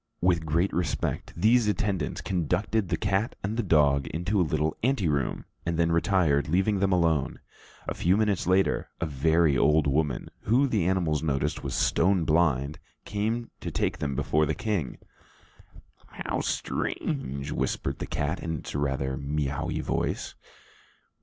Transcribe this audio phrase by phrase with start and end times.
[0.19, 5.07] With great respect, these attendants conducted the cat and the dog into a little ante
[5.07, 7.39] room, and then retired, leaving them alone.
[7.87, 12.79] A few minutes later, a very old woman, who, the animals noticed, was stone blind,
[13.05, 14.97] came to take them before the king.
[16.07, 20.33] "How strange!" whispered the cat in its rather meouw y voice.